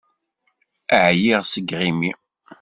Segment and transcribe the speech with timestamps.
[1.03, 2.11] Ԑyiɣ seg yiɣimi.